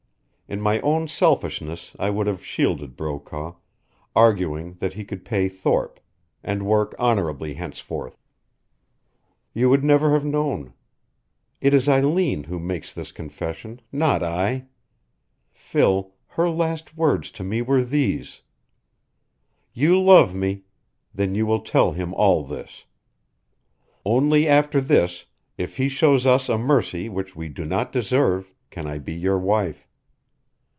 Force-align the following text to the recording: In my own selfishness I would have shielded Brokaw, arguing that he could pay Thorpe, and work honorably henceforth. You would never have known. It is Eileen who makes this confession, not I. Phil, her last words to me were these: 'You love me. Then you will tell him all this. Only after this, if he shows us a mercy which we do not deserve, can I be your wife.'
In 0.53 0.59
my 0.59 0.81
own 0.81 1.07
selfishness 1.07 1.95
I 1.97 2.09
would 2.09 2.27
have 2.27 2.43
shielded 2.43 2.97
Brokaw, 2.97 3.55
arguing 4.13 4.73
that 4.79 4.95
he 4.95 5.05
could 5.05 5.23
pay 5.23 5.47
Thorpe, 5.47 5.97
and 6.43 6.65
work 6.65 6.93
honorably 6.99 7.53
henceforth. 7.53 8.17
You 9.53 9.69
would 9.69 9.81
never 9.85 10.11
have 10.11 10.25
known. 10.25 10.73
It 11.61 11.73
is 11.73 11.87
Eileen 11.87 12.43
who 12.43 12.59
makes 12.59 12.93
this 12.93 13.13
confession, 13.13 13.79
not 13.93 14.21
I. 14.21 14.65
Phil, 15.53 16.13
her 16.27 16.49
last 16.49 16.97
words 16.97 17.31
to 17.31 17.45
me 17.45 17.61
were 17.61 17.81
these: 17.81 18.41
'You 19.71 19.97
love 20.01 20.35
me. 20.35 20.63
Then 21.15 21.33
you 21.33 21.45
will 21.45 21.61
tell 21.61 21.93
him 21.93 22.13
all 22.15 22.43
this. 22.43 22.83
Only 24.03 24.49
after 24.49 24.81
this, 24.81 25.27
if 25.57 25.77
he 25.77 25.87
shows 25.87 26.27
us 26.27 26.49
a 26.49 26.57
mercy 26.57 27.07
which 27.07 27.37
we 27.37 27.47
do 27.47 27.63
not 27.63 27.93
deserve, 27.93 28.53
can 28.69 28.85
I 28.85 28.97
be 28.97 29.13
your 29.13 29.39
wife.' 29.39 29.87